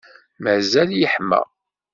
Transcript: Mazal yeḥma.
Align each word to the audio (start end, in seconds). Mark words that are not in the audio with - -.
Mazal 0.43 0.89
yeḥma. 0.99 1.41